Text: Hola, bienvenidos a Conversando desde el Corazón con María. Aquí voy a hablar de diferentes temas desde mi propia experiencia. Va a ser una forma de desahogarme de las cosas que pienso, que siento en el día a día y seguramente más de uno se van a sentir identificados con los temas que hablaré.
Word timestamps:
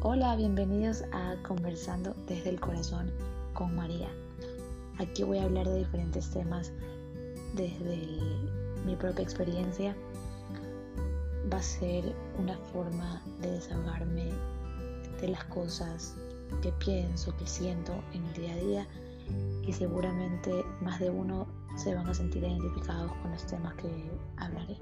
Hola, 0.00 0.36
bienvenidos 0.36 1.02
a 1.10 1.34
Conversando 1.42 2.14
desde 2.28 2.50
el 2.50 2.60
Corazón 2.60 3.10
con 3.52 3.74
María. 3.74 4.08
Aquí 4.96 5.24
voy 5.24 5.38
a 5.38 5.42
hablar 5.42 5.66
de 5.66 5.78
diferentes 5.78 6.30
temas 6.30 6.70
desde 7.56 8.06
mi 8.86 8.94
propia 8.94 9.24
experiencia. 9.24 9.96
Va 11.52 11.58
a 11.58 11.62
ser 11.62 12.14
una 12.38 12.56
forma 12.72 13.20
de 13.40 13.50
desahogarme 13.50 14.30
de 15.20 15.28
las 15.30 15.42
cosas 15.46 16.14
que 16.62 16.70
pienso, 16.74 17.36
que 17.36 17.48
siento 17.48 17.92
en 18.12 18.24
el 18.24 18.34
día 18.34 18.52
a 18.52 18.56
día 18.56 18.86
y 19.66 19.72
seguramente 19.72 20.64
más 20.80 21.00
de 21.00 21.10
uno 21.10 21.48
se 21.76 21.96
van 21.96 22.06
a 22.06 22.14
sentir 22.14 22.44
identificados 22.44 23.10
con 23.20 23.32
los 23.32 23.44
temas 23.46 23.74
que 23.74 23.88
hablaré. 24.36 24.78